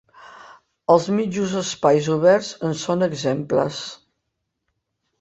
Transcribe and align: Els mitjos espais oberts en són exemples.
Els 0.93 1.05
mitjos 1.17 1.53
espais 1.61 2.11
oberts 2.15 2.51
en 2.71 2.77
són 2.87 3.09
exemples. 3.13 3.87